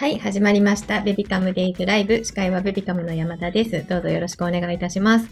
[0.00, 1.02] はい、始まりました。
[1.02, 2.24] ベビカムデイズライブ。
[2.24, 3.86] 司会はベビカムの山田です。
[3.86, 5.28] どうぞよろしくお願いいたします。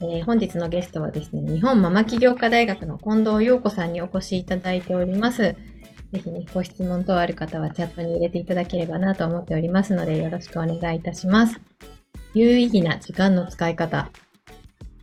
[0.00, 5.42] えー本日のゲストはですね、日本ママ起業家大学の近藤陽子さんにお越しいただいております。
[5.42, 5.56] ぜ
[6.22, 11.60] ひね、ご質問等ある方はチャットに入れていただければなと思っておりますので、よろしくお願いいたします。
[12.32, 14.12] 有意義な時間の使い方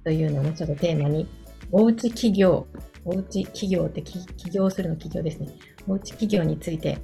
[0.05, 1.27] というのをちょっとテーマに、
[1.73, 2.67] おうち企業、
[3.03, 5.49] おうち企業って起業するの企業ですね。
[5.89, 6.99] おうち企業について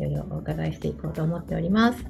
[0.00, 2.04] いろいろお伺いしていこうと思っております。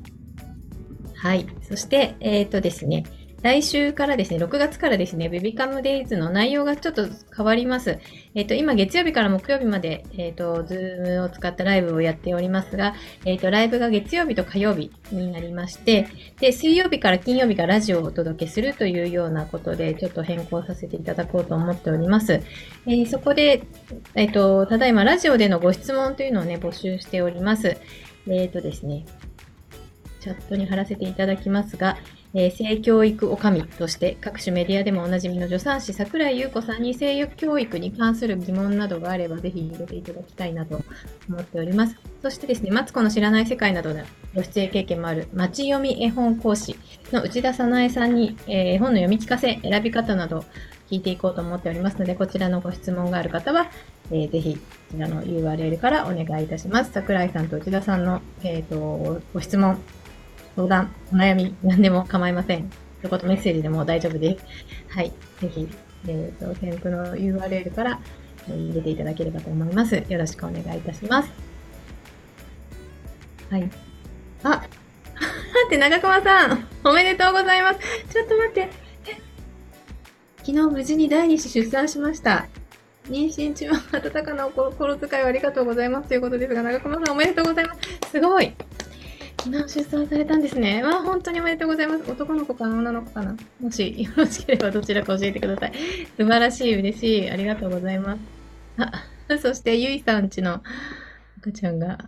[1.16, 1.46] はい。
[1.68, 3.04] そして、えっ、とですね、
[3.42, 7.98] 来週からですね、6月からですね、ベビカムデイズの内容がちょっと変わります。
[8.34, 12.94] えっ、と、今月曜日から木曜日まで、えっ、と、ズームを使ったライブをやっておりますが、
[13.24, 16.06] えっ、と、ライブが月曜日と火曜日になりまして、
[16.38, 22.42] で、水曜日から金曜日がラジオをお届けするというようなことで、ちょっと変更させていただこうと思っております。
[22.86, 23.62] えそこで、
[24.16, 27.78] えっ、と、ただいまラジオでのご質問というのをね、募集しております。
[28.28, 29.06] えっ、とですね、
[30.20, 31.96] チャットに貼らせていただきますが、
[32.34, 40.80] えー性教育おかみとして各種メディアでもおなじみの助産師桜井優子さんに性教育に関する疑問などがあればぜひ入れていただきたいなと
[41.28, 41.96] 思っております。
[42.22, 46.76] そしてですね、マツコの知らない世界などでご出演経験もある町読み絵本講師
[47.12, 50.44] の内田早苗さんに、えー絵本の読み聞かせ、選び方など
[50.90, 53.70] 聞いていこうと思っておりますので、こちらのご質問がある方は、
[54.10, 54.60] えーぜひ、こ
[54.92, 56.92] ちらの URL からお願いいたします。
[56.92, 59.78] 桜井さんと内田さんの、えー、とご質問、
[60.60, 62.70] 相談、お悩み、何でも構いません。
[63.02, 64.44] 一言メッセージでも大丈夫です。
[64.88, 65.12] はい。
[65.40, 65.68] ぜひ、
[66.06, 68.00] えっ、と、添付の URL から、
[68.48, 69.94] えー入れていただければと思います。
[69.96, 71.30] よろしくお願いいたします。
[73.50, 73.70] はい。
[74.42, 74.62] あ、 待
[75.66, 77.78] って、長熊さん、おめでとうございます。
[78.12, 78.68] ちょっと待って。
[80.38, 82.48] 昨日無事に第二子出産しました。
[83.04, 88.10] 妊娠中は温かなお心遣いをありがとうございますということですが、長熊さんおめでとうございます。
[88.10, 88.52] すごい。
[89.42, 90.82] 昨日出産されたんですね。
[90.82, 92.10] わあ、本当におめでとうございます。
[92.10, 95.72] 男の子かな女の子かなもしよろしければどちらか教えてください。
[96.18, 97.30] 素晴らしい、嬉しい。
[97.30, 98.20] ありがとうございます。
[98.76, 100.62] あ、そしてゆいさんちの
[101.38, 101.98] 赤ちゃんが、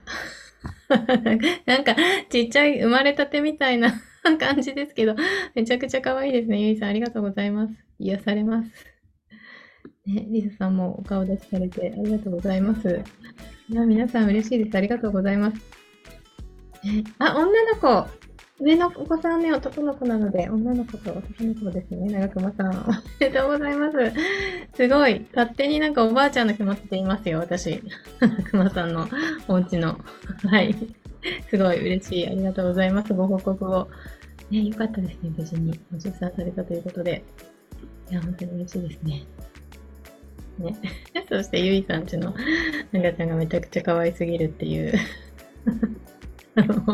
[1.64, 1.96] なんか
[2.28, 3.94] ちっちゃい生まれたてみたいな
[4.38, 5.16] 感じですけど、
[5.54, 6.60] めちゃくちゃ可愛いですね。
[6.60, 7.74] ゆいさん、ありがとうございます。
[7.98, 8.70] 癒されます。
[10.04, 13.00] ね、リサさんもお顔出しされてありがとうございます。
[13.70, 14.76] いや、皆さん嬉しいです。
[14.76, 15.81] ありがとうございます。
[16.84, 18.08] ねあ、女の子。
[18.60, 22.12] 上のお子さんね、男の子なので、女の子と男の子ですね。
[22.12, 22.70] 長熊さん。
[22.70, 23.96] おめでとうございます。
[24.74, 25.26] すごい。
[25.34, 27.82] 勝手になんかおばあちゃんの気持ちでいますよ、私。
[28.20, 29.08] 長熊さんの
[29.48, 29.98] お家の。
[30.48, 30.76] はい。
[31.50, 32.28] すごい嬉しい。
[32.28, 33.12] ありがとうございます。
[33.12, 33.88] ご報告を。
[34.50, 35.32] ね、よかったですね。
[35.36, 37.24] 無事にご出産されたということで。
[38.10, 39.24] いや、本当に嬉しいですね。
[40.58, 40.76] ね。
[41.28, 42.34] そして、ゆいさんちの
[42.92, 44.92] 赤ちゃんがめちゃくちゃ可愛すぎるっていう。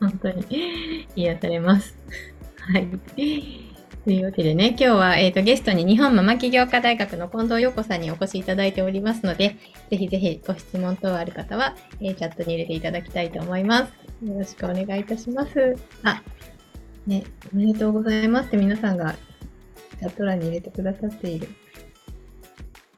[0.00, 1.96] 本当に癒されます。
[2.58, 2.88] はい。
[4.04, 9.56] というわけでね、今日は、えー、とゲストに日本ママ起業家大学の近藤陽子さんにお越しいただいておりますので、
[9.90, 13.92] ぜひぜひご質問等ある方は、えーチャットに入れていただきたいと思います。
[14.24, 15.76] よろしくお願いいたします。
[16.02, 16.22] あ、
[17.06, 19.14] ね、おめでとうございますって皆さんが
[19.98, 21.48] チャット欄に入れてくださっている。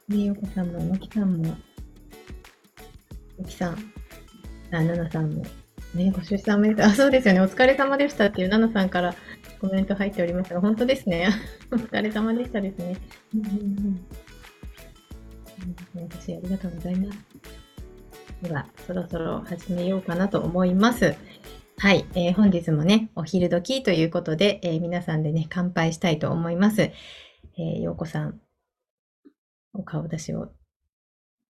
[0.07, 1.55] ね、陽子さんも、まきさんも、
[3.39, 3.77] まきさん、
[4.71, 5.43] あ、ななさんも、
[5.93, 6.85] ね、ご出産おめでとう。
[6.87, 7.41] あ、そうですよね。
[7.41, 9.13] お疲れ様でしたっていう、ナナさんから
[9.59, 11.29] コメント入っておりますが、本当ですね。
[11.71, 12.97] お疲れ様でしたですね。
[13.35, 13.55] うんうんう
[16.03, 16.09] ん。
[16.09, 17.19] 私、ありがとうございます。
[18.43, 21.15] では、そろそろ始めようかなと思います。
[21.77, 26.81] はい、えー本日もね、お昼時ということで、えー皆さんでね、乾杯したいと思います。
[26.83, 28.39] えー、ようこさん、
[29.73, 30.51] お顔出しを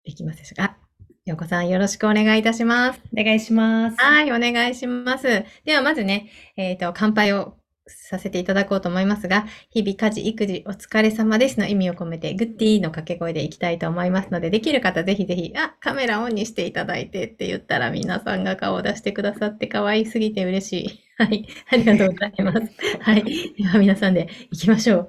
[0.04, 0.81] できますでしょうか？
[1.26, 3.00] あ、ようこさんよろしくお願いいたします。
[3.16, 3.96] お願いします。
[3.98, 5.44] はい、お願いします。
[5.64, 7.56] では、まずね、えっ、と、乾杯を
[7.86, 21.00] させていただこうと思いますが、日々家事、育児、お疲れ様ですの意味を込めて、グッディーの掛け声でいきたいと思いますので、できる方ぜひぜひ、あ、カメラオンにしていただいてって言ったら皆さんが顔を出してくださって可愛すぎて嬉しい。
[21.22, 22.72] はい、ありがとうございます。
[23.00, 23.24] はい、
[23.56, 25.08] では皆さんで行きましょう。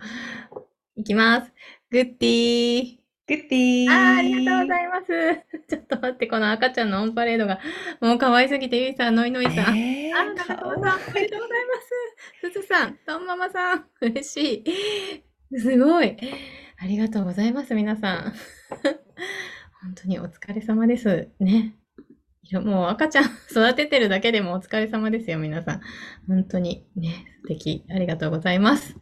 [0.97, 1.51] 行きます。
[1.89, 3.02] グッディー。
[3.25, 3.89] グッディー。
[3.89, 5.07] あーありがとうございます。
[5.69, 7.59] ちょっと待って、この赤ちゃんのオンパレードが、
[8.01, 9.77] もう可愛すぎて、ゆいさん、ノイノイさん。
[9.77, 11.73] えー、あ、中かわ藤さん、おめでとうございま
[12.41, 12.53] す。
[12.53, 14.63] すずさん、とんママさん、嬉し
[15.51, 15.59] い。
[15.59, 16.17] すごい。
[16.77, 18.33] ありがとうございます、皆さん。
[19.81, 21.29] 本当にお疲れ様です。
[21.39, 21.75] ね。
[22.45, 25.81] いやもう赤ちゃん育ててるだけでもお疲れ様ですよ、皆さん。
[26.27, 27.85] 本当にね、素敵。
[27.89, 28.97] ありがとうございます。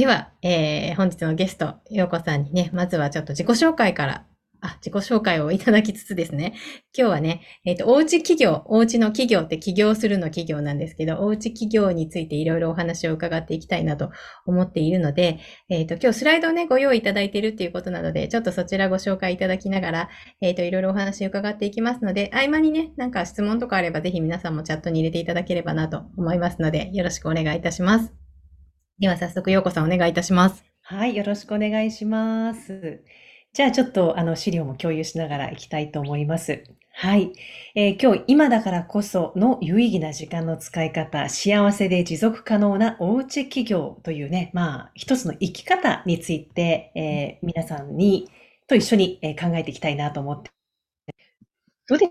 [0.00, 4.24] では、えー本日のゲスト、ようこさんにね、まずはちょっと自己紹介から
[4.62, 6.54] あ、自己紹介をいただきつつですね。
[6.96, 14.10] 今日はね、えっ、と、おうち企業、おうちの企業って起業するの企業なんですけど、おうち企業についていろいろお話を伺っていきたいなと
[14.46, 15.38] 思っているので、
[15.70, 20.08] えっ、と、今日スライドをね、ご用意いただいているっていうことなので、ちょっとそちらご紹介いただきながら、
[20.42, 28.19] えっ、と、いろいろお話を伺っていきますので、合間にね、なんか質問とかあれば、ぜひ皆さんもチャットに入れていただければなと思いますので、よろしくお願いいたします。
[29.00, 30.62] では早速、ようこさんお願いいたします。
[30.82, 33.02] はい、よろしくお願いします。
[33.54, 36.64] じゃあちょっとあの資料も共有しながらいきたいと思います。
[36.92, 37.32] はい、
[37.74, 48.28] えー、今日今だからこその有意義な時間の使い方、幸せで持続可能なおうち企業というね、まあ一つの生き方について、えー、皆さんに
[48.66, 50.50] と一緒に考えていきたいなと思って。
[51.88, 52.10] どうで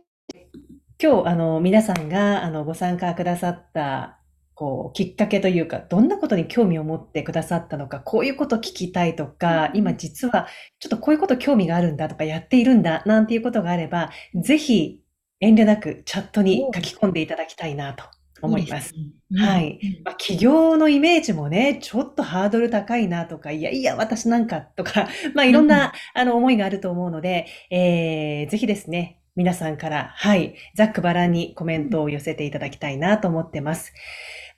[0.99, 4.18] 今日あの皆さんがあのご参加くださった
[4.59, 10.47] こう、きっかけというか、どんなことに興味を持ってくださったのか、こういうこと聞きたいとか、今実は
[10.79, 14.99] ちょっとこういうこと興味があるんだとか、やっているんだ、なんていうことがあれば、ぜひ
[15.39, 18.03] 遠慮なくチャットに書き込んでいただきたいなと
[18.41, 18.93] 思います。
[18.93, 19.79] いいすはい。
[20.03, 33.93] まあ、企業のイメージもね、ちょっとハードル高いなとか、いやいや、私なんかとか、 まあ、いろんな、あの、思いがあると思うので、えー、ぜひですね、皆さんから、はい、ざっくばらんにコメントを寄せていただきたいなと思ってます。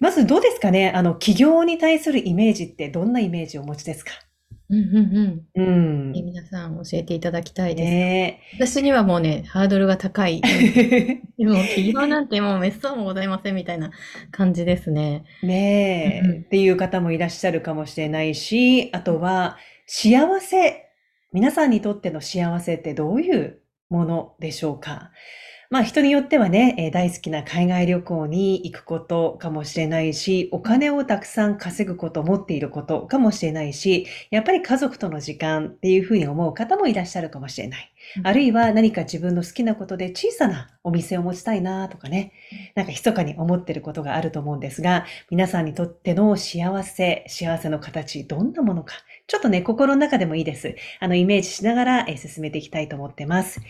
[0.02, 0.92] まずどうですかね？
[0.94, 4.12] あの、企業に対するイメージってどんなイメージをお持ちですか？
[4.70, 4.96] うんうん
[5.56, 5.64] うん。
[5.64, 5.72] う
[6.10, 6.12] ん。
[6.14, 7.90] 皆さん教えていただきたいです。
[7.92, 10.42] ね、私にはもうね、ハードルが高い。
[10.42, 13.92] でも企業なんてもうめっそうもございませんみたいな
[14.32, 15.24] 感じですね。
[15.44, 19.58] ねえ、うんっていう方もいらっしゃるかもしれないし、あとは
[19.88, 20.88] 幸せ。
[21.34, 23.60] 皆さんにとっての幸せってどういう
[23.90, 25.12] ものでしょうか？
[25.72, 37.90] まあ人によってはね、えー、大好きな海外旅行に行くことかもしれないし、お金をたくさん稼ぐこと、持っていることかもしれないし、やっぱり家族との時間っていうふうに思う方もいらっしゃるかもしれない。
[38.22, 42.34] あるいは何か自分の好きなことで小さなお店を持ちたいなとかね、
[42.76, 48.96] なんか密かに思ってることがあると思うんですが、皆さんにとっての幸せ、幸せの形、どんなものか、
[49.32, 50.76] ちょっとね、心の中でもいいです。
[51.00, 53.62] あの、イメージしながら、え進めていきたいと思ってます。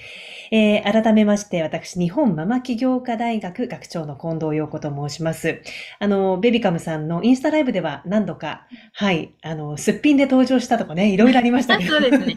[0.49, 5.61] えー、改めまして、私、日本ママ起業家大学学長の近藤陽子と申します。
[5.99, 11.91] あの、ベビカムさんのインスタライブでは何度か、はい、あの、すっぴんで登場したとかね、いろいろありましたけど。
[11.93, 12.35] そうですね。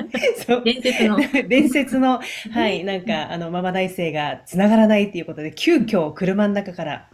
[0.46, 0.64] そう。
[0.64, 1.18] 伝説の。
[1.46, 2.20] 伝説の、
[2.52, 7.08] はい、なんか、あの、ママ大生が繋がらないっていうことで、急遽車の中から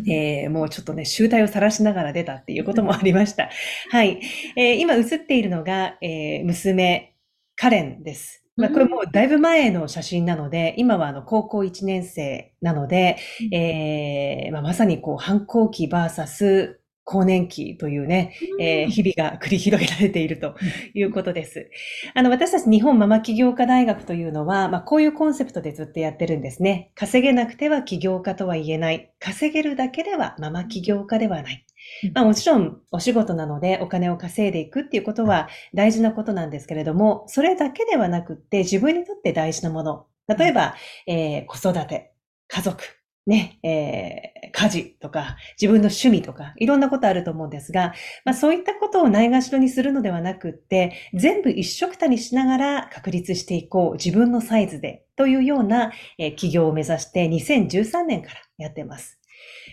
[0.10, 3.50] えー、もうちょっとね、集体を晒しながら出たっていうこともありました。
[3.90, 4.20] はい。
[4.56, 7.14] えー、今映っているのが、えー、娘、
[7.56, 8.44] カレンです。
[8.56, 13.16] まあ、これもうだいぶ前の写真なので、今はあの高校1年生なので、
[13.52, 20.56] えーまあ、まさにこう反抗期 VS 更年期というね、えー、日々が繰り広げられていると
[20.94, 21.70] いうことです。
[22.14, 26.90] あの、私たち日本ママ起業家大学というのは、まあ、こういうコンセプトでずっとやってるんですね。
[26.94, 29.12] 稼げなくては起業家とは言えない。
[29.20, 31.66] 稼げるだけではママ起業家ではない。
[32.14, 40.06] まあもちろんお仕事なのでお金を稼いでいくっていうことは大事なことなんですけれども、それだけではなくって自分にとって大事なもの。
[40.26, 40.74] 例えば、
[41.06, 42.12] えー、子育て、
[42.48, 42.82] 家族、
[43.26, 47.94] ね、えー、家事とか、自分の趣味とか、いろんなことあると思うんですが、
[48.24, 59.18] まあそういったことをないがしろにするのではなくって、全部一緒くたにしながら確立していこう、自分のサイズで、というような、えー、企業を目指して2013年からやってます。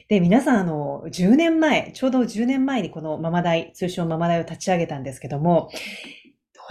[0.08, 5.70] で、皆さん、あの、10年前、ちょうど10年前にこのママ大、通称ママ大を立ち上げたんですけども、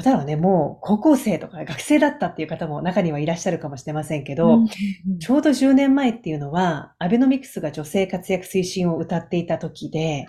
[0.00, 10.26] うだろうね、もう高校生とか学生だったっていう方も中にはいらっしゃるかもしれませんけど、うんうん、ちょうど10年前っていうのは、アベノミクスが女性活躍推進を歌っていた時で、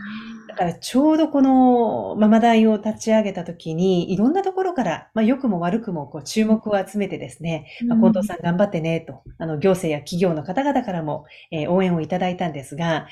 [0.47, 13.07] だからちょうどこのママ大を立ち上げた時に、いろんなところから、まあ、良くも悪くもこう注目を集めてですね、まあ、近藤さん頑張ってねと、あの行政や企業の方々からも、えー、応援をいただいたんですが、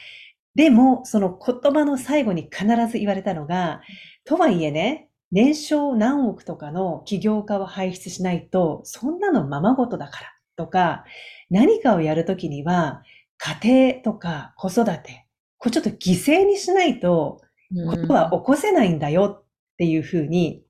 [0.55, 3.81] でも、その言葉の最後に必ず言われたのが、
[4.25, 11.05] とはいえね、年商何億とかの起業家を輩出しないと、そんなのままごとだからとか、
[11.49, 13.03] 何かをやるときには、
[13.37, 15.25] 家庭とか子育て、
[15.57, 17.41] これちょっと犠牲にしないと、
[17.87, 19.45] ことは起こせないんだよっ
[19.77, 20.63] ていうふうに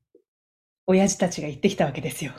[0.90, 2.32] 親父たちが言ってきたわけですよ。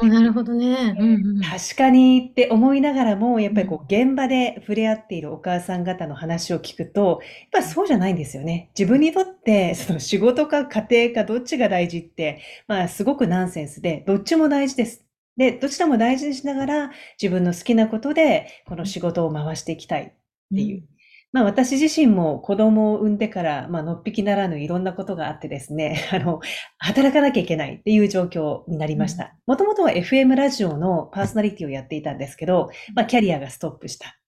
[0.00, 0.96] おなるほどね。
[0.98, 7.20] うんうん、確かにって思いながらも、やっぱりこう現場で触れ合っているお母さん方の話を聞くと、
[7.52, 8.70] やっぱそうじゃないんですよね。
[8.76, 15.04] 自分にとってその仕事か家庭かどっちが大事って、まあすごくナンセンスで、どっちも大事です。
[15.36, 20.12] で、どちらも大事にしながら自分の好きなことでこの仕事を回していきたいっ
[20.54, 20.88] ていう。
[21.32, 26.40] まあ私自身も子供を産んでから、まあのっぴきならぬいろんなことがあってですね、 あの、
[26.78, 29.36] 働かなきゃいけないっていう状況になりました。
[29.46, 34.18] もともとは FM ラジオのパーソナリティをやっていたんですけど、まあキャリアがストップした。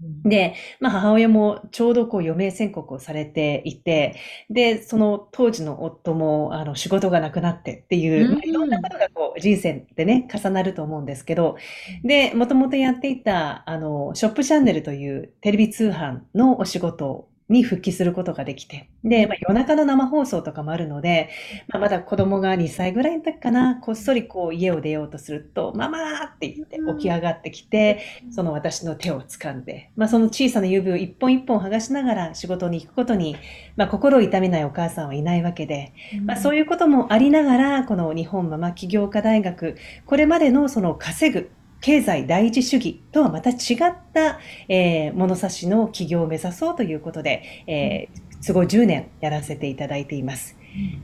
[0.00, 4.16] で、まあ母親もちょうどこう余命宣告をされていて、
[4.50, 11.56] で、その当時の夫もあの仕事がなくなってっていう、うんまあいろんなことがこう人生でね、重なると思うんですけど、
[12.04, 21.30] で、もともとやっていた、あの、ショップチャンネルというテレビ通販のお仕事に復帰することができて、で、まあ、夜中の生放送とかもあるので、
[21.68, 28.00] まあ、まだ子供が2歳ぐらいの時かな、こっそりこう家を出ようとすると、ママーって言って起き上がってきて、
[28.30, 33.36] その私の手を掴んで、まあ、その小さな指を一本一本剥がしながら仕事に行くことに、
[33.76, 41.50] まあ、心を痛めないお母さんはいないわけで、まあ、そういうこともありながら、この日本ママ起業家大学、これまでのその稼ぐ、
[41.80, 50.56] 経済第一主義とはまた違った、えー物差しの起業を目指そうということで、えー都合10年やらせていただいています。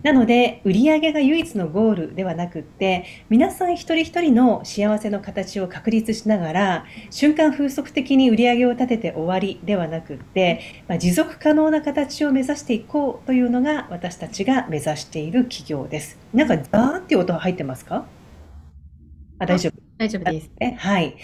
[0.04, 16.18] なので、売り上げが唯一のゴールではなくって、皆さん一人一人の幸せの形を確立しながら、瞬間風速的に売り上げを立てて終わりではなくって、まあ、持続可能な形を目指していこうというのが私たちが目指している企業です。
[16.32, 18.06] なんか、ザーっていう音入ってますか？
[19.38, 19.83] あ、大丈夫。
[20.04, 20.50] 大丈夫です。
[20.60, 21.16] え、はい。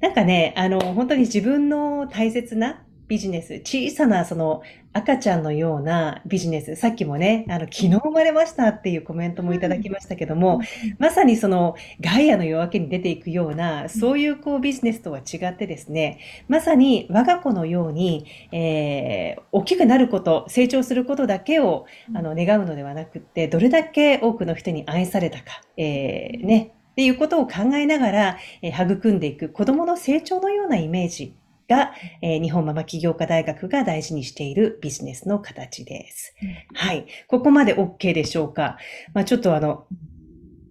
[0.00, 10.60] なんかね、あの、本当に自分の大切なビジネス、小さなその赤ちゃんのようなビジネス、さっきもね、あの、昨日生まれましたっていうコメントもいただきましたけども、
[10.98, 31.32] まさにそのガイアの夜明けに出ていくような、そういうこうビジネスとは違ってですね、まさに我が子のように、えー大きくなること、成長することだけをあの願うのではなくって、どれだけ多くの人に愛されたか、えーね、っていうことを考えながら、えー育んでいく子供の成長のようなイメージ
[31.68, 36.34] が、えー日本ママ起業家大学が大事にしているビジネスの形です。
[36.74, 37.06] はい。
[37.28, 38.78] ここまで OK でしょうか？
[39.14, 39.86] まあ、ちょっとあの、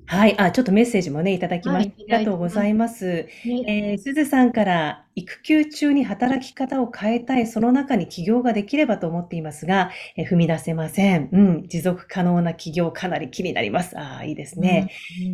[0.09, 0.39] はい。
[0.39, 3.27] あ、ちょっとメッセージもね、いただきましいありがとうございます。
[3.65, 11.29] えー、すずさんから、育休中に働き方を変えたい、その中に起業ができればと思っていますが、えー踏み出せません。
[11.33, 11.67] うん。
[11.67, 13.97] 持続可能な起業、かなり気になります。
[13.99, 14.89] ああ、いいですね。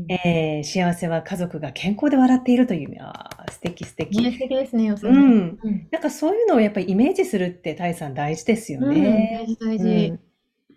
[0.09, 4.23] えー幸せは家族が健康で笑っているという、ああ、素敵素敵。
[4.23, 5.59] ね、素敵ですね、よそうん。
[5.63, 5.89] うん。
[5.91, 9.27] なんかそういうのをやっぱりイメージするって、タイさん大事ですようんね。
[9.27, 10.19] 大事大う事ん。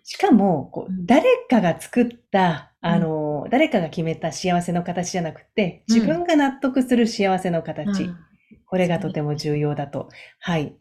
[0.03, 8.03] しかも、こううん誰かが作った、うんあの、誰かが決めた幸せの形じゃなくて、自分が納得する幸せの形。
[8.03, 8.26] うん
[8.67, 10.09] これがとても重要だと。
[10.39, 10.75] はい。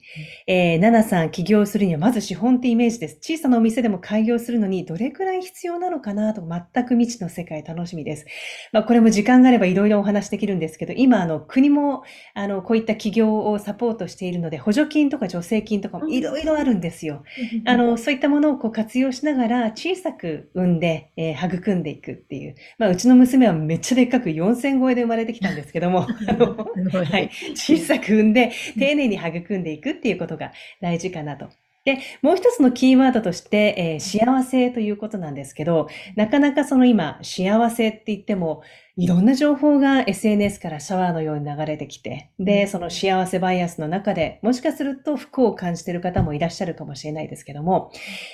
[0.47, 3.19] えー、ナナさん、起業するにはまず資本ってイメージです。
[3.21, 8.27] 小さなお店でも開業するのにどれくらい必要なのかなと、全く未知の世界楽しみです。
[8.73, 12.03] まあ、これも時間があればいろいろお話できるんですけど、今、あの、国も、
[12.35, 17.23] あの、こういった起業をサポートしているので、補助金とか助成金とかもいろいろあるんですよ。
[17.65, 22.55] あの、そういったものをこう活用しながら小さく産んで、えー育んでいくっていう。
[22.79, 26.57] まあ、うちの娘はめっちゃでっかく4000超えで生まれてきたんですけども、 あの、
[27.05, 27.31] はい。
[27.79, 31.51] 小さく産んで、丁寧に育んでいくっていうことが大事かなと。
[31.87, 38.63] で、もう一つのキーワードとして、えー幸せということなんですけど、なかなかその今、幸せって言っても、
[38.97, 47.93] いろんな情報が SNS からシャワーのように流れてきて、で、その幸せバイアスの中で、もしかすると不幸を感じている方もいらっしゃるかもしれないですけども、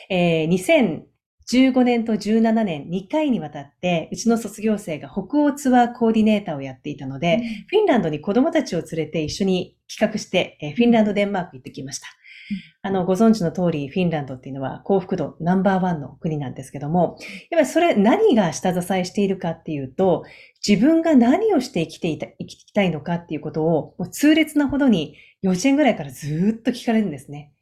[0.08, 1.02] えー
[1.50, 12.06] 2015年と17年2回にわたって、うちの卒業生が北欧ツアーコーディネーターをやっていたので、フィンランドに子供たちを連れて一緒に企画して、えーフィンランド、デンマーク行ってきました。
[12.82, 17.16] あの、ご存知の通り、フィンランドっていうのは幸福度ナンバーワンの国なんですけども、
[17.50, 20.24] やっぱりそれ、何が下支えしているかっていうと、
[20.66, 27.52] 自分が何をして生きていた、生きたいのかっていうことを、もう痛烈なほどに幼稚園ぐらいからずーっと聞かれるんですね。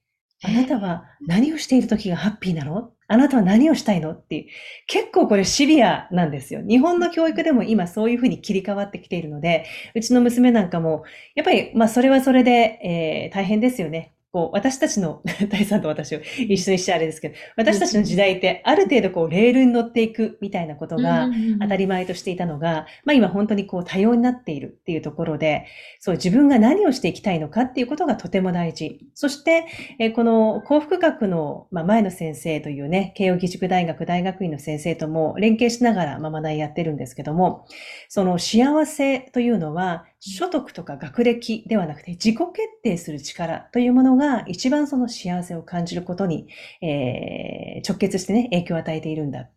[0.42, 2.92] あなたは何をしている時がハッピーなの？
[3.12, 4.12] あなたは何をしたいの？
[4.12, 4.46] っていう。
[4.86, 6.62] 結構これシビアなんですよ。
[6.62, 12.50] 日本の教育でも今そういうふうに切り替わってきているので、うちの娘なんかも、やっぱり、まあそれはそれで、
[12.84, 14.12] えー大変ですよね。
[14.32, 21.28] こう、私たちの、 大さんと私を一緒にしてあれですけど、私たちの時代ってある程度こう、レールに乗っていくみたいなことが、
[21.60, 25.66] 当たり前としていたのが、まあ今本当にこう多様になっているっていうところで、
[25.98, 29.00] そう自分が何をしていきたいのかっていうことがとても大事。
[29.14, 29.66] そして、
[29.98, 37.64] えーこの幸福学の、まあ、前の先生というね、慶應義塾大学大学院の先生とも連携しながらママ大やってるんですけども、
[38.08, 42.48] その幸せというのは所得とか学歴ではなくて自己決
[42.82, 46.48] 定する力というものが一番その幸せを感じることに、
[46.82, 49.48] えー直結してね、影響を与えているんだ。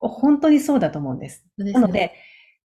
[0.00, 1.44] 本当にそうだと思うんです。
[1.56, 2.12] なので、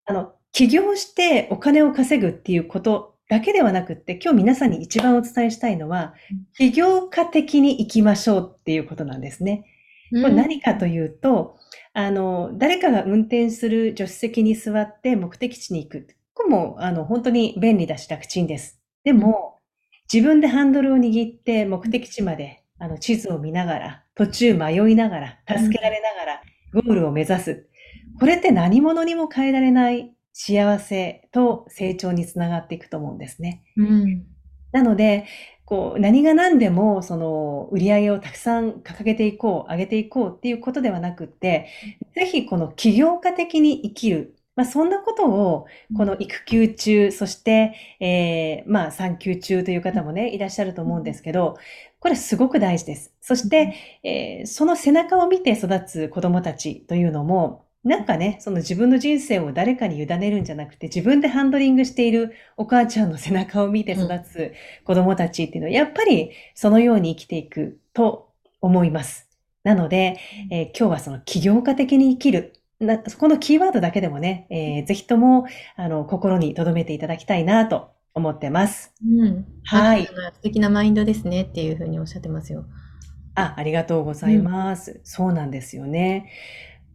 [0.04, 6.14] あの、起業してお金を稼ぐっていうことだけではなくって、今日皆さんに一番お伝えしたいのは、
[6.56, 9.64] 起業家的に生きましょうっていうことなんですね。
[10.10, 11.56] これ何かというと、
[11.94, 16.08] あの、誰かが運転する助手席に座って目的地に行く。
[16.34, 18.80] これも、あの、本当に便利だし楽ちんです。
[19.04, 19.58] でも、
[20.12, 26.42] 自分でハンドルを握って目的地まで、あの、地図を見ながら、途中迷いながら、助けられながら、
[26.74, 27.68] ゴールを目指す。
[28.18, 33.62] これって何者にも変えられない幸せと成長につながっていくと思うんですね。
[33.76, 34.26] うん、
[34.72, 35.26] なので、
[35.64, 41.68] こう、何が何でも、その、売り上げをたくさん掲げていこう、上げていこうっていうことではなくって、
[42.14, 44.36] ぜひこの起業家的に生きる。
[44.54, 45.66] まあ、そんなことを、
[45.96, 51.56] この育休中、そして、えー、まあ、産休中という方もね、いらっしゃると思うんですけど、
[52.00, 53.14] これすごく大事です。
[53.20, 64.52] そして、えー、その背中を見て育つ子供たちというのも、なんかね、その自分の人生を誰かに委ねるんじゃなくて、自分でハンドリングしているお母ちゃんの背中を見て育つ
[64.84, 68.28] 子供たちっていうのは、やっぱりそのように生きていくと
[68.60, 69.28] 思います。
[69.64, 70.18] なので、
[70.50, 72.52] えー、今日はその起業家的に生きる。
[72.82, 75.46] なこのキーワードだけでもね、えー、ぜひとも、
[75.76, 78.92] あの、心に留めていただきたいなと思ってます。
[79.06, 79.46] うん。
[79.64, 80.06] はい。
[80.06, 82.64] 素敵なマインドですねっていうふうにおっしゃってますよ。
[83.34, 84.92] あ、ありがとうございます。
[84.92, 86.30] うん、そうなんですよね。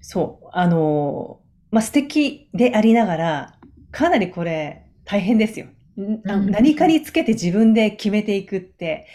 [0.01, 0.49] そう。
[0.51, 1.39] あの、
[1.71, 3.59] まあ、素敵でありながら、
[3.91, 5.67] かなりこれ大変ですよ。
[5.97, 9.07] 何かにつけて自分で決めていくって、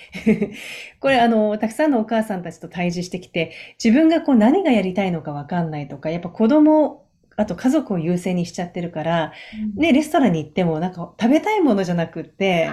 [1.00, 7.04] これあの、たくさんのお母さんたちと対峙してきて、自分がこう何がやりたいのかわかんないとか、やっぱ子供、
[7.36, 9.32] あと家族を優先にしちゃってるから、
[9.76, 12.70] ね、レストランに行ってもなんか食べたいものじゃなくって、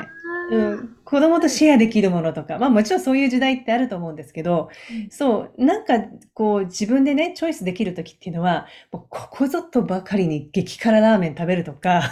[0.52, 4.70] うん、子供とシェアできるものとか、まあもちろんそういう時代ってあると思うんですけど、
[5.10, 6.04] そう、なんか
[6.36, 12.04] こう自分でね、チョイスできるときっていうのは、もうここぞとばかりに激辛ラーメン食べるとか、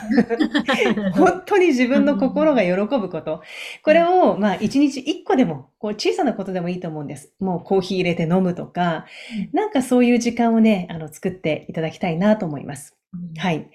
[1.13, 3.43] 本当に自分の心が喜ぶこと。
[3.83, 7.35] これを、まあ一日一個でも、こう小さなことでもいいと思うんです。
[7.39, 9.05] もうコーヒー入れて飲むとか、
[9.53, 12.97] なんかそういう時間をね、あの作っていただきたいなと思います。
[13.37, 13.69] はい。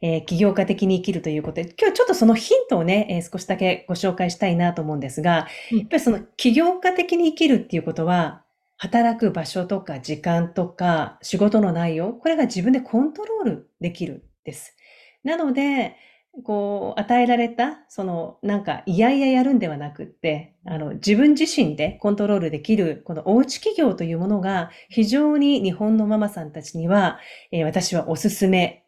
[0.00, 8.42] えー、起業家的に生きるということで、今日ちょっとそのヒントをね、えー、少しだけご紹介したいなと思うんですが、やっぱりその起業家的に生きるっていうことは、
[8.76, 14.76] 働く場所とか時間とか仕事の内容、これが自分でコントロールできるです。
[15.24, 15.96] なので、
[16.44, 27.18] こう、与えられた、その、なんか、いやいややるんではなくって、あの、自分自身でコントロールできる、このおうち企業というものが、非常に日本のママさんたちには、
[27.50, 28.84] えー、私はおすすめ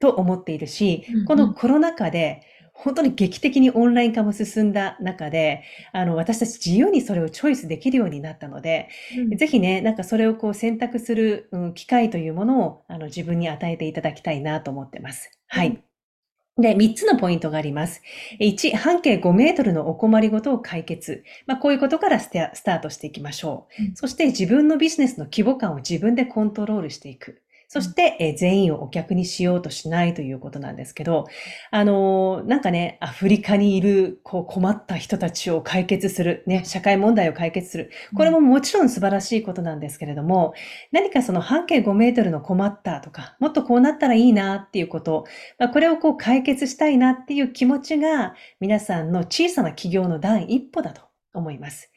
[0.00, 2.42] と思っているし、うんうん、このコロナ禍で、
[2.82, 5.62] 本当に劇的にオンライン化も進んだ中で、
[5.92, 15.30] あの、私たち自由にそれをチョイスできるようになったので、うん、ぜひね、なんかそれをこう選択する、うん、機会というものを、あの、自分に与えていただきたいなと思ってます。
[15.48, 15.68] はい。
[15.68, 15.84] うん
[16.58, 18.02] で、3つのポイントがあります。
[18.38, 21.24] 1、半径5メートルのお困りごとを解決。
[21.46, 23.82] まあ、こういうことからスタートしていきましょう。
[23.82, 27.40] うん、そして自分のビジネスの規模感を自分でコントロールしていく。
[27.72, 31.26] そして、え全員をお客にしようとしないということなんですけど、
[31.70, 37.92] あのなんかね、アフリカにいるこう困った人たちを解決する、ね、社会問題を解決する。
[38.16, 40.52] これももちろん素晴らしいことなんですけれども、
[40.90, 45.26] 何かその半径5メートルの困ったとか、もっとこうなったらいいなっていうこと、
[45.60, 51.02] まあ、これをこう解決したいなっていう気持ちが、皆さんの小さな企業の第一歩だと
[51.34, 51.92] 思います。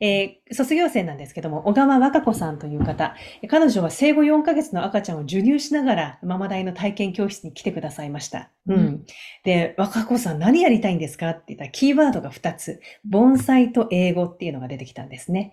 [0.00, 3.14] えー、卒業生なんですけども、小川和歌子さんという方、
[3.48, 8.50] 彼女は生後4ヶ月の赤ちゃんを授乳しながら、ママ大の体験教室に来てくださいました。
[8.66, 9.04] うん。
[9.44, 12.80] で、和歌子さん何やりたいんですかって言ったら、キーワードが2つ。
[13.04, 15.52] 盆栽と英語っていうのが出てきたんですね。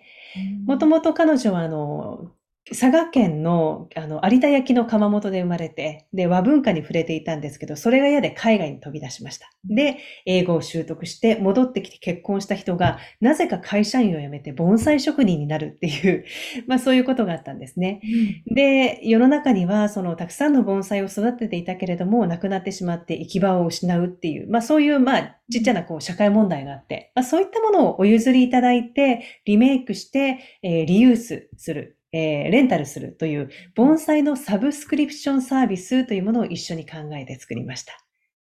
[0.66, 2.32] もともと彼女は、あの、
[2.70, 9.48] 佐賀県の、あの、有田焼の窯元で生まれて、で、和文化に触れていたんですけど、それが嫌で海外に飛び出しました。
[9.64, 16.24] で、英語を習得して戻ってきて結婚した人が、なぜか会社員を辞めて盆栽職人になるっていう、
[16.66, 18.00] まあそういうことがあったんですね。
[18.46, 31.97] で、世の中には、その、たくさんの盆栽を育てていたけれども、亡くなってしまって行き場を失うっていう、まあそういう、まあ、ちっちゃなこう社会問題があって、まあ、そういったものをお譲りいただいて、リメイクして、えー、リユースする。
[32.18, 37.92] えー、レンタルするという盆栽のサブスクリプションサービスというものを一緒に考えて作りました。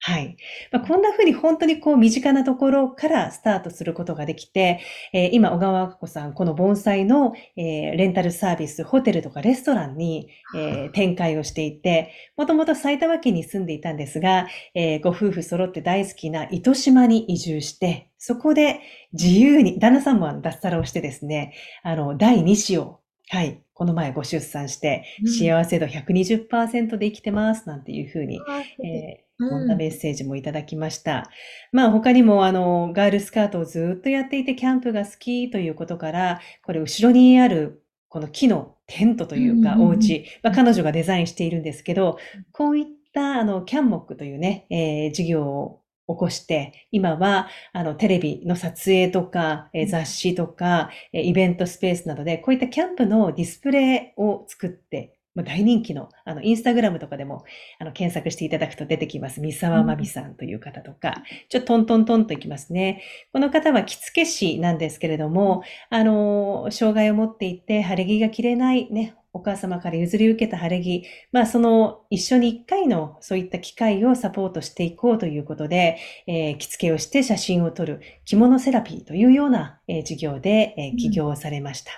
[0.05, 0.37] はい。
[0.73, 4.81] まあ、こんな風に本当にこう身近なところからスタートすることができて、
[5.13, 18.81] えー、今、小川和子さん、この盆栽の、えー、レンタルサービス、ホテルとかレストランに、えー、展開をしていて、もともと埼玉県に住んでいたんですが、えご夫婦揃って大好きな糸島に移住して、そこで
[19.13, 21.55] 自由に、旦那さんも脱サラをしてですね、
[21.85, 23.63] あの、第2子をはい。
[23.73, 28.41] この前ご出産して、幸せ度120%で生きてます、なんていうふうに、
[28.85, 31.29] えーこんなメッセージもいただきました。
[31.73, 42.19] まあ他にもあの、ガールスカートをずっとやっていてキャンプが好きということから、これ後ろにあるこの木のテントというかうんうんうんお家、まあ、彼女がデザインしているんですけど、
[42.53, 57.45] こういったあの、キャンモックというね、えー事業を起こして、今はあの、テレビの撮影とか、えー雑誌とか、えーイベントスペースなどで、こういったキャンプのディスプレイを作って、まあ大人気の、あの、インスタグラムとかでも、
[57.79, 59.41] あの、検索していただくと出てきます。
[59.41, 63.03] 三沢まみさんという方とか、ちょっとトントントンといきますね。
[63.33, 81.93] この方は着付け師なんですけれども、あの、障害を持っていて、晴れ着が着れないね、お母様から譲り受けた晴れ着、まあ、その一緒に一回のそういった機会をサポートしていこうということで、えー着付けをして写真を撮る着物セラピーというような、えー事業で、えー起業をされました。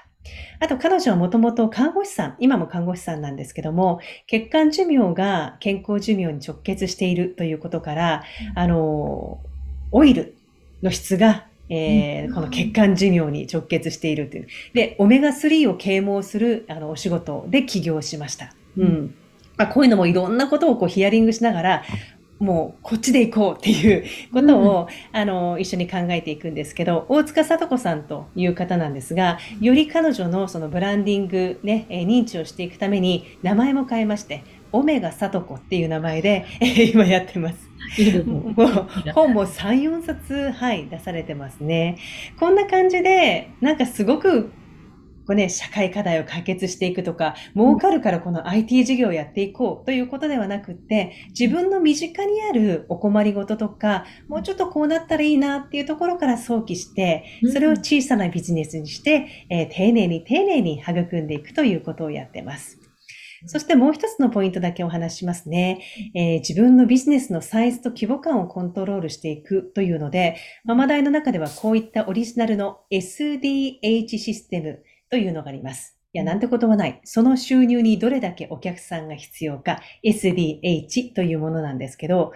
[0.61, 9.41] あと彼女はもともと看護師さん、今も看護師さんなんですけども、血管寿命が健康寿命に直結しているということから、あの、
[9.91, 10.37] オイル
[10.83, 14.47] の質が、えーうんこの血管寿命に直結しているという。
[14.73, 18.55] で、オメガ3を啓蒙するあのお仕事で起業しました。
[18.77, 19.15] うん。
[19.57, 21.83] まあ、こういうのもいろんなことをこうヒアリングしながら、
[22.41, 37.71] もうこっちで行こうっていうことを、あの、一緒に考えていくんですけど、大塚聡子さんという方なんですが、より彼女のそのブランディングね、えー認知をしていくために名前も変えまして、オメガ聡子っていう名前で、えー今やってます。
[37.99, 41.99] いいですねもう本も3、4冊、はい、出されてますね。
[42.39, 44.51] こんな感じで、なんかすごく、
[45.27, 62.84] こうね、社会課題を解決していくとか、儲かるからこの IT 事業をやっていこうということではなくって、自分の身近にあるお困りごととか、もうちょっとこうなったらいいなっていうところから想起して、それを小さなビジネスにして、えー丁寧に丁寧に育んでいくということをやってます。
[63.47, 65.83] そしてもう一つのポイントだけお話ししますね。
[66.15, 75.99] えー自分のビジネスのサイズと規模感をコントロールしていくというので、ママダイの中ではこういったオリジナルの SDH システムというのがあります。
[76.13, 77.01] いや、なんてことはない。
[77.05, 82.33] その収入にどれだけお客さんが必要か、SDH というものなんですけど、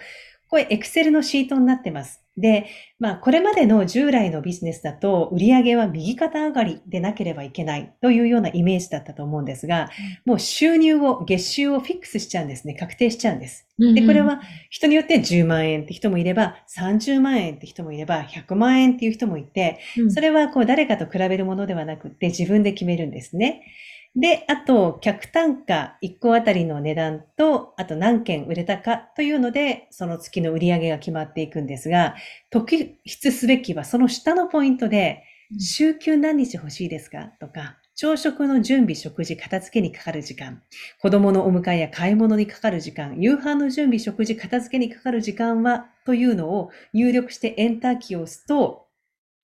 [0.49, 2.25] これ Excel のシートになってます。
[2.39, 2.67] で、
[2.99, 9.91] まあ、これまでの従来のビジネスだと、売上は右肩上がりでなければいけないというようなイメージだったと思うんですが、
[10.25, 12.75] もう収入を、月収をフィックスしちゃうんですね。
[12.75, 13.67] 確定しちゃうんです。
[13.79, 23.63] で、これは人によって10万円って人もいれば、30万円って人もいれば、100万円っていう人もいて、それ、れはこう誰かと比べるものではなくって自分で決めるんですね。
[24.17, 32.17] で、あと、客単価1個あたりの値段と、あと何件売れたかというので、その月の売り上げが決まっていくんですが、
[32.51, 35.23] 特筆すべきはその下のポイントで、
[35.59, 37.33] 週休何日欲しいですか？
[37.39, 40.63] とか、朝食の準備、食事、片付けにかかる時間、
[41.01, 48.88] 子供のお迎えや買い物にかかる時間、夕飯の準備、食事、片付けにかかる時間は、というのを入力してエンターキーを押すと、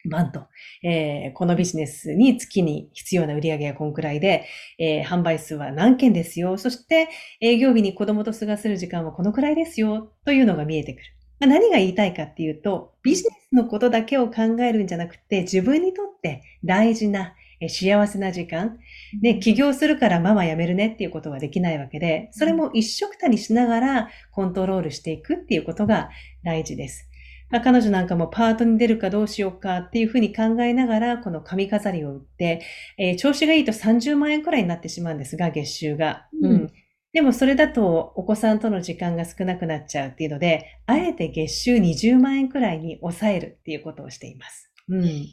[0.04, 0.46] なんと、
[0.82, 4.44] えーこのビジネスに月に必要な売り上げがこんくらいで、
[4.78, 6.58] えー販売数は何件ですよ。
[6.58, 7.08] そして、
[7.40, 10.12] 営業日に子供と過ごせる時間はこのくらいですよ。
[10.24, 11.04] というのが見えてくる。
[11.40, 18.78] まあ何が言いたいかっていうと、ビジネスのことだけを考えるんじゃなくて、自分にとって大事な、えー幸せな時間、
[19.22, 26.10] で、起業するからママ辞めるねっていうことはできないわけで、それも一緒くたにしながらコントロールしていくっていうことが
[26.44, 27.08] 大事です。
[27.50, 32.62] まあ、彼女なんかもパートに出るかどうしようかっていうふうに考えながら、この髪飾りを売って、
[32.98, 36.28] えー調子がいいと30万円くらいになってしまうんですが、月収が。
[36.42, 36.72] うん
[37.14, 44.72] でもそれだとお子さんとの時間が少なくなっちゃうっていうので、あえて月収20万円くらいに抑えるっていうことをしています。
[44.88, 45.26] うん。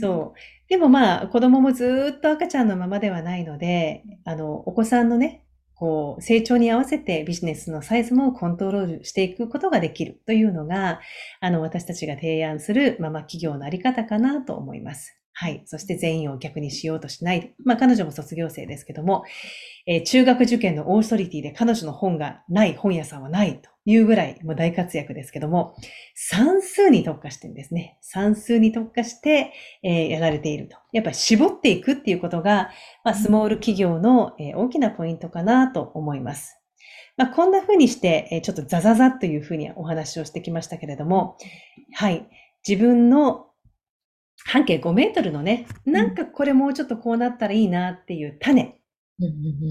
[0.00, 0.38] そう。
[0.68, 5.42] でもまあ、子供もずーっと赤ちゃんのままではないので、あの、お子さんのね、
[5.78, 11.00] こう、成長に合わせてビジネスのサイズもコントロールしていくことができるというのが、
[11.40, 15.18] あの、私たちが提案するママ企業のあり方かなと思います。
[15.32, 15.62] はい。
[15.66, 17.54] そして全員を逆にしようとしない。
[17.64, 19.22] まあ、彼女も卒業生ですけども、
[19.86, 25.74] えー中学受験のオーソリティで彼女の本がない本屋さんはないというぐらいもう大活躍ですけども、
[26.14, 27.96] 算数に特化してるんですね。
[28.02, 30.76] 算数に特化して、えーやられていると。
[30.92, 32.70] やっぱり絞っていくっていうことが、
[33.02, 36.60] まあ、スモール企業の、えー大きなポイントかなと思います。
[37.16, 41.38] まあ、こんな風にして、えーちょっとザザザという風にお話をしてきましたけれども、
[41.94, 42.28] はい。
[42.68, 43.46] 自分の
[44.44, 48.78] 半径5メートルのね、なんかこれもうちょっとこうなったらいいなっていう種、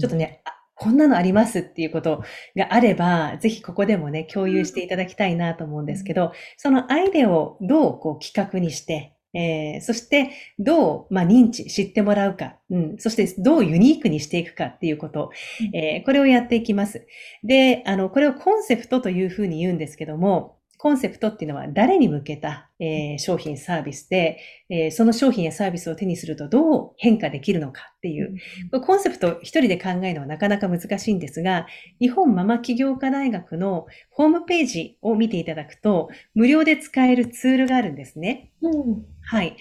[0.00, 2.22] ちょっとね、あこんなのありますっていうこと
[2.56, 15.30] があれば、ぜひここでもね、共有していただきたいなと思うんですけど、そのアイデアをどうこう企画にして、えーそして、どう、まあ、認知、知ってもらうか、うん、そして、どうユニークにしていくかっていうこと、
[15.74, 17.06] えーこれをやっていきます。
[17.44, 24.38] で、あの、これをコンセプトというふうに言うんですけども、コンセプトっていうのは誰に向けた、えー商品サービスで、
[24.70, 28.34] えーその商品やサービスを手にするとどう変化できるのかっていう、
[28.70, 31.66] これコンセプト一人で考えるのはなかなか難しいんですが、
[32.00, 38.52] 日本ママ起業家大学のホームページを見ていただくと、無料で使えるツールがあるんですね。
[38.62, 39.56] うんはい。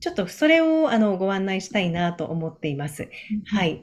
[0.00, 3.08] ちょっとそれをあのご案内したいなと思っています。
[3.44, 3.82] はい。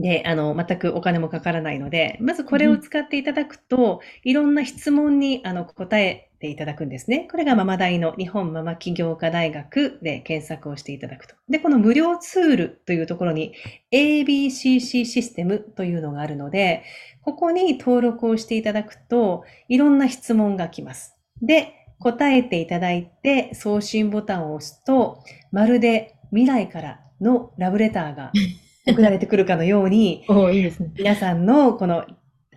[0.00, 7.28] で、あの、全くお金もかからないので、まずこれを使っていただくと、いろんな質問にあの答えていただくんですね。
[7.30, 11.34] これがママ大の日本ママ起業家大学で検索をしていただくと。
[11.50, 13.52] で、この無料ツールというところに
[13.92, 16.82] ABCC システムというのがあるので、
[17.20, 21.14] ここに登録をしていただくと、いろんな質問が来ます。
[21.42, 28.32] で、答えていただいて送信ボタンを押すと、まるで未来からのラブレターが
[28.86, 30.90] 送られてくるかのように、おーいいですね。
[30.96, 32.06] 皆さんのこの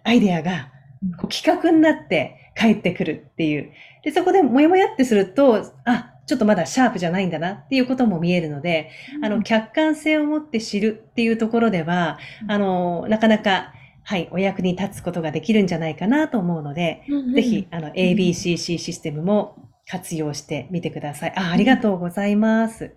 [0.03, 0.71] アイデアが
[1.17, 3.71] こう企画になって帰ってくるっていう。
[4.03, 8.89] で、そこでもやもやってすると、あ、ちょっとまだシャープじゃないんだなっていうことも見えるので、
[9.21, 13.73] あの、客観性を持って知るっていうところでは、あの、なかなか、
[14.05, 21.33] はい、お役に立つことができるんじゃないかなと思うので、ぜひ、あの、ABCC システムも活用してみてください。
[21.35, 22.93] あ、ありがとうございます。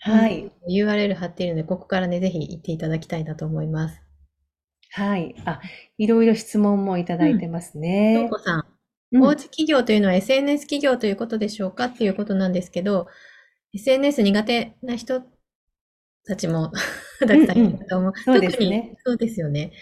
[0.00, 0.50] はい。
[0.68, 4.02] URL 貼っているので、ここからね、ぜひ行っていただきたいなと思います。
[4.90, 5.34] はい。
[5.44, 5.60] あ、
[5.98, 8.30] いろいろ質問もいただいてますねう。
[8.30, 9.22] こん、うん。
[9.24, 12.52] おうち企業というのは SNS 企業ということでしょうかっていうことなん。
[12.52, 13.08] ですけど、
[13.74, 15.22] SNS 苦手な人
[16.26, 16.72] たちも
[17.20, 17.58] たくさん。
[17.58, 18.12] いると思う。
[18.24, 19.72] そうです特にねそうですよね。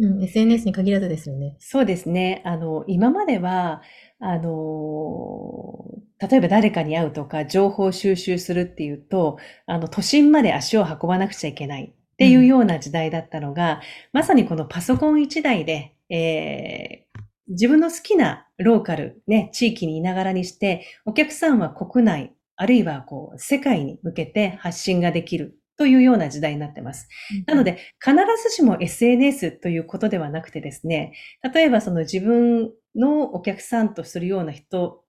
[0.00, 1.56] うん、SNS に限らずですよね。
[1.60, 2.42] そうですね。
[2.44, 3.82] あの、今までは、
[4.18, 5.84] あの、
[6.18, 13.80] 例えば誰かに会うとか、情報収集するっていうと、あの、都心まで足を運ばなくちゃいけないっていうような時代だったのが、
[14.12, 17.10] まさにこのパソコン一台で、えー
[17.52, 27.08] 自分の好きなローカル、ね、地域にいながらにして、お客さんは国内、あるいはこう、世界に向けて発信ができるというような時代になってます。
[27.46, 31.14] なので、必ずしも SNS ということではなくてですね、
[31.54, 35.02] 例えばその自分のお客さんとするような人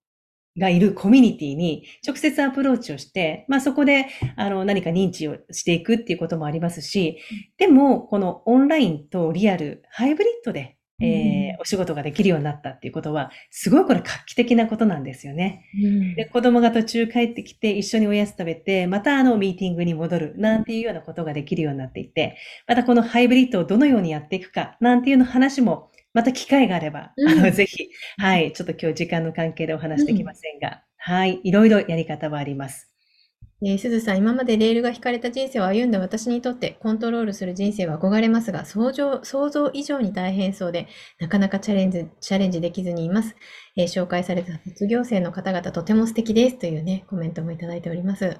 [0.58, 4.08] がいるコミュニティに直接アプローチをして、まあそこで
[4.38, 7.18] あの何か認知をしていくっていうこともありますし、
[7.58, 15.66] でもこのオンラインとリアル、ハイブリッドで、えーお仕事ができるようになったっていうことは、すごいこれ画期的なことなんですよね。
[15.76, 22.38] うんで、子供が途中帰ってきて一緒におやつ食べて、またあのミーティングに戻るなんていうようなことができるようになっていて、
[22.68, 27.88] またこのハイブリッドをどのようにやっていくかなんていうの話も、また機会があれば、うんあの、ぜひ、
[28.18, 32.91] はい、ちょっと今日時間の関係でお話できませんが、はい、いろいろやり方はあります。
[33.64, 40.88] えーすずさん、今までレールが引かれた人生を歩んだ私にとって、コントロールする人生は憧れますが、想像、想像以上に大変そうで、
[41.20, 43.36] なかなかチャレンジ、チャレンジできずにいます。
[43.78, 46.58] えー紹介された卒業生の方々、とても素敵です。
[46.60, 48.40] というね、コメントもいただいております。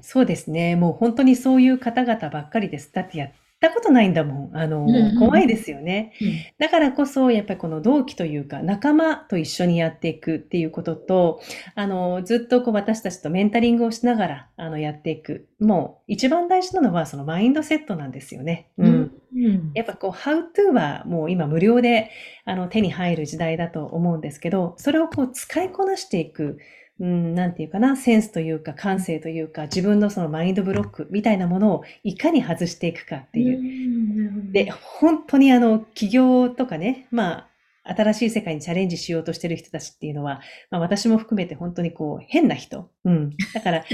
[0.00, 0.76] そうですね。
[0.76, 2.92] もう本当にそういう方々ばっかりです。
[2.92, 4.56] だってやったことないんだもん。
[4.56, 6.12] あのうんうん、怖いですよね。
[6.58, 11.40] だからこそ、やっぱりこの同期というか、仲間と一緒にやっていくっていうことと、
[11.74, 15.48] あの、ずっとこう私たちとメンタリングをしながら、あの、やっていく。
[15.58, 18.70] もう、一番大事なのは、そのマインドセットなんですよね。
[18.78, 19.12] うん。
[19.34, 22.10] うんやっぱこう、How to はもう今無料で、
[22.44, 26.58] あの、手に入る時代だと思うんですけど、それをこう、使いこなしていく。
[27.00, 34.52] うん、なんていうかな、センスというか、感性というか、自分のそのマインドブロックみたいなものをいかに外していくかっていう。
[34.52, 37.48] で、本当にあの、起業とかね、まあ、
[37.84, 42.90] 新しい世界にチャレンジしようとしてる人たちっていうのは、まあ私も含めて本当にこう、変な人。
[43.04, 43.30] うん。
[43.54, 43.84] だから、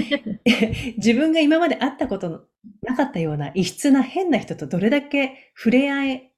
[0.97, 2.41] 自分が今まで会ったことの
[2.81, 6.31] なかったような異質な変な人とどれだけ触れ合え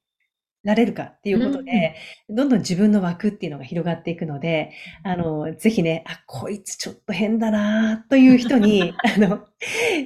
[0.68, 1.96] られるかっていうことで、
[2.30, 9.46] どんどん自分の枠っていうのが広がっていくので、あの、ぜひね、あ、こいつちょっと変だなという人に、 あの、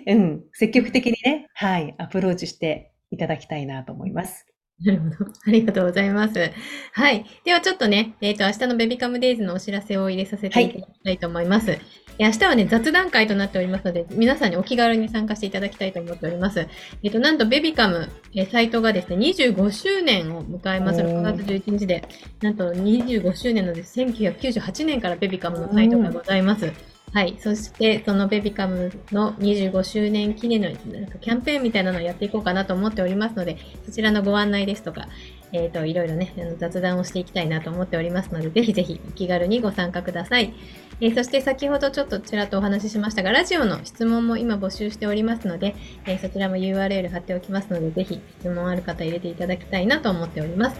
[0.05, 4.45] うん、積極的にね、はい、アプローチしていただきたいなと思います。
[4.83, 5.31] なるほど。
[5.47, 6.51] ありがとうございます。
[6.93, 7.25] はい。
[7.43, 11.71] ではちょっとね、えっ、と、明日のベビカムデイズのお知らせを入れさせていただきたいと思います。
[11.71, 11.79] え
[12.25, 16.67] 明日はね、雑談会となっておりますので、皆さんにお気軽に参加していただきたいと思っております。
[17.01, 21.01] えっ、と、なんとベビカム、えーサイトがですね、25周年を迎えます。
[21.01, 22.07] おー6月11日で。
[22.41, 23.99] なんと25周年のです。
[23.99, 26.71] 1998年からベビカムのサイトがございます。
[27.13, 27.37] はい。
[27.39, 35.07] そして、そのベビカムの25周年記念のなんかキャンペーンみたいなのをやっていこうかなと思っておりますので、そちらのご案内ですとか、
[35.53, 40.53] えっ、と、いろいろね、雑談をしていきたいなと思っておりますので、ぜひぜひ気軽にご参加ください。
[41.01, 50.79] えーそして先ほどちょっとちらっとお話ししましたが、ラジオの質問も今募集しておりますので、えーそちらも URL 貼っておきますので、ぜひ質問ある方入れていただきたいなと思っております。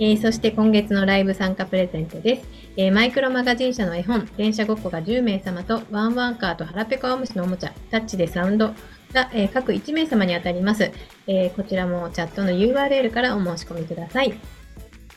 [0.00, 2.48] えーそして今月のライブ参加プレゼントです。
[2.76, 8.74] えーマイクロマガジン社の絵本、電車ごっこが10名様と、ワンワンカーと腹ペコアムシのおもちゃ、タッチでサウンド
[9.12, 10.90] が、えー各1名様に当たります。
[11.26, 14.34] えーこちらもチャットの URL からお申し込みください。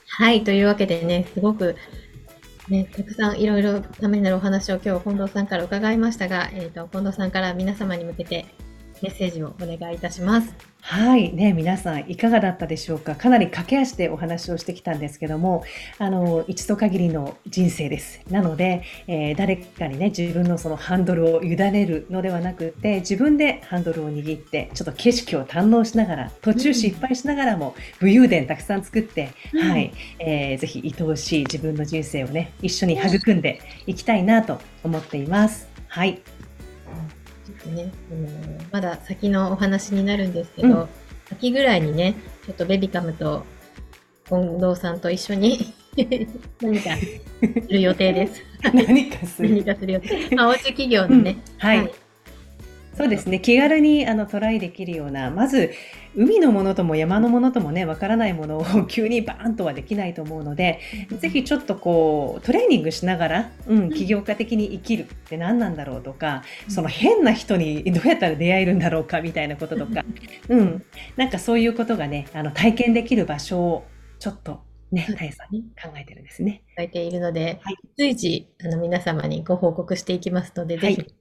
[0.08, 1.75] はい、というわけでね、すごく、
[2.69, 8.45] ね、たくさんいろいろためになるお話を今日近藤さんから伺いましたが、えっ、と、近藤さんから皆様に向けて
[9.03, 10.55] メッセージをお願いいたします。
[10.79, 11.33] はい。
[11.33, 13.15] ね、皆さんいかがだったでしょうか？
[13.15, 15.65] かなり駆け足でお話をしてきたんですけども、
[15.97, 18.21] あの、一度限りの人生です。
[18.29, 29.93] なので、えー誰かにね、自分のそのハンドルを委ねるのではなくて、自分でハンドルを握って、ちょっと景色を堪能しながら、途中失敗しながらも、武勇伝たくさん作って、うんはい。
[30.19, 35.67] えーぜひ愛おしい自分の人生をね、一緒に育んでいきたいなと思っています。
[35.89, 36.21] はい。
[37.63, 38.28] ちょっとね、あの
[38.71, 40.89] まだ先のお話になるんですけど、うん
[41.32, 43.45] 秋ぐらいにね、ちょっとベビカムと
[44.28, 45.73] 近藤さんと一緒に
[46.62, 46.95] 何か
[47.65, 48.41] する予定です。
[48.73, 49.65] 何かする何。
[49.65, 50.36] かする予定。
[50.36, 51.91] まあ、おうち企業のね、はい。
[52.95, 53.39] そうですね。
[53.39, 55.71] 気軽にあのトライできるような、まず
[56.15, 60.79] 海のものとも山のものともね、わからないものを 急にバーンとはできないと思うので、
[61.19, 70.06] ぜひちょっとこうトレーニングしながら、うん、起業家的に生きるって何なんだろうとか、その変な人にどうやったら出会えるんだろうかみたいなこととか、
[70.49, 70.84] うん、
[71.17, 73.86] なんかそういうことがね、あの体験できる場所を
[74.19, 76.63] ちょっとね、うんタイさんに考えてるんですね。
[76.77, 77.77] 書いているので、はい。
[77.97, 80.95] 随時あの皆様にご報告していきますので、はい。
[80.95, 81.15] ぜひ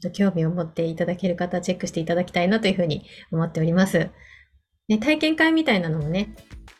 [0.00, 4.10] ちょっと興味を持っていただける方はチェックしていただきたいなというふうに思っております。
[4.88, 6.34] ね、体験会みたいなのもね、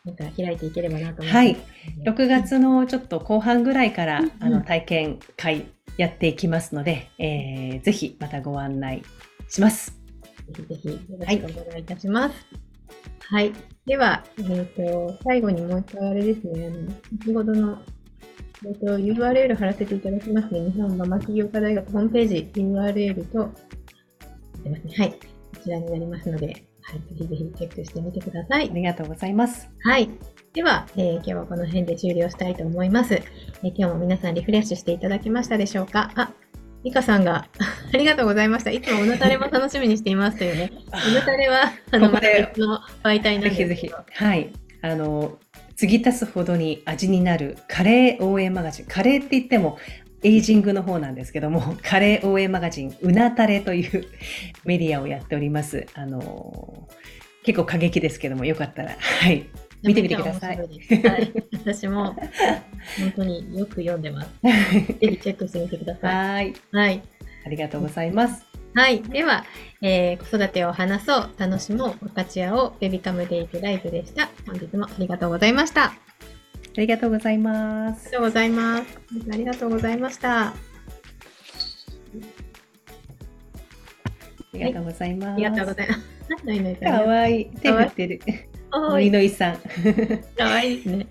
[0.05, 2.11] なんか開いていければなと思います。
[2.11, 9.03] 6月のちょっと後半ぐらいから、うんうんあの体験会やっていきますので、えーぜひまたご案内
[9.49, 9.99] します。
[10.53, 12.47] ぜひぜひよろしくお願いいたします。
[13.29, 13.53] はい。
[13.87, 16.71] では、えっ、と、最後にもう一回あれですね、
[17.21, 17.79] 先ほどの、
[18.65, 20.71] えっ、と、URL 貼らせていただきますね。
[20.71, 23.51] 日本ママ起業家大学ホームページ URL と、
[24.63, 24.91] すいません。
[24.91, 25.11] はい。
[25.13, 25.19] こ
[25.63, 26.55] ちらになりますので、はい。
[26.55, 26.65] ぜ
[27.19, 28.75] ひぜひチェックしてみてくださいあ。
[28.75, 29.69] りがとうございます。
[29.85, 30.09] はい。
[30.55, 36.11] では、えー今日はこの辺で終了したいと思います、えー今日も皆さんリフレッシュしていただけましたでしょうか？
[36.15, 36.33] あ、
[36.83, 37.47] ミカさんが
[37.93, 38.71] ありがとうございました。
[38.71, 40.71] いつもうなたれも楽しみにしていますというね。
[41.11, 42.23] うなたれは、あの、ここ
[42.61, 44.53] の媒体なんぜひぜひですけど。、はい。
[44.83, 45.39] あの、
[45.77, 48.87] 継ぎ足すほどに味になるカレー応援マガジン。
[48.87, 49.79] カレーって言っても、
[50.23, 54.07] エイジングの方なんですけども、 カレー応援マガジン、うなたれという
[54.65, 55.87] メディアをやっております。
[55.95, 56.89] あの、
[57.45, 59.47] 結構過激ですけども、よかったら、はい。
[59.83, 61.33] 見てみてくださいいはい。
[61.53, 62.17] 私も、
[62.99, 64.31] 本当によく読んでます。
[64.43, 66.15] ぜひチェックしてみてください。
[66.15, 66.55] はい。
[66.73, 67.03] はい。
[67.45, 68.56] ありがとうございます。
[68.77, 69.03] はい。
[69.03, 69.43] では、
[69.81, 74.29] えー子育てを話そう、楽しもう、分かち合おう、ベビカムデイズライブでした。
[74.47, 75.85] 本日もありがとうございました。
[75.85, 75.95] あ
[76.77, 78.13] ありがとうございますりが。
[78.13, 78.99] とうございます。
[79.33, 80.49] ありがとうございました。
[80.49, 80.55] あ
[84.53, 85.33] りがとうございます。
[85.33, 86.81] ありがとうございます。
[86.81, 87.51] かわいい。
[87.57, 88.21] 手振ってる。
[88.73, 89.11] のいおーい。
[89.11, 89.57] のいさん。
[90.37, 91.07] かわいいですね。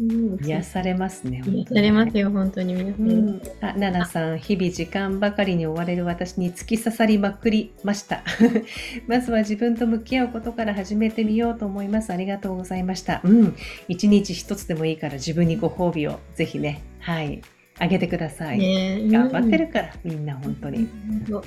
[0.00, 1.42] うん、癒されますね。
[1.44, 2.96] 癒されますよ、本当に皆さ。
[3.00, 3.42] うんん。
[3.60, 8.22] あ、ナナさん、日々時間ばかりに追われる私に突き刺さりまくりました。
[9.08, 12.12] まずは自分と向き合うことから始めてみようと思います。
[12.12, 13.20] ありがとうございました。
[13.24, 13.56] うん。
[13.88, 17.42] 一日一つでもいいから自分にご褒美をぜひね、はい、
[17.78, 19.08] あげてください。
[19.10, 20.88] 頑張ってるから、みんな本当に。
[21.28, 21.42] 本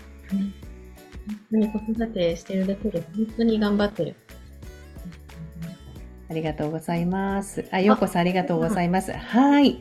[1.51, 4.15] 当に子育てしてるだけで本当に頑張ってる。
[6.31, 7.67] ありがとうございます。
[7.71, 9.11] あ、ようこさんありがとうございます。
[9.11, 9.79] はい。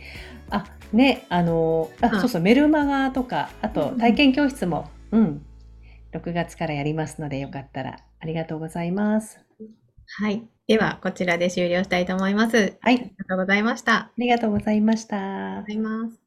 [0.51, 5.47] あ、ね、あの、あ、うんそうそう、メルマガとか、あとうん体験教室も、うん、
[6.13, 9.41] 6月からやりますので、よかったら、ありがとうございます。
[10.19, 10.51] はい。
[10.67, 12.57] では、こちらで終了したいと思います。
[12.57, 13.95] あはい、りがとうございました。
[13.95, 15.85] あありがとうございましたりがとうご。
[15.85, 16.20] ざいます。